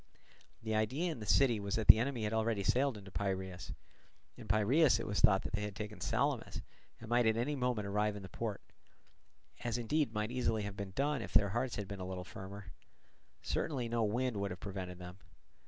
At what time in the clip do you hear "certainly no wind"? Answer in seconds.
13.43-14.37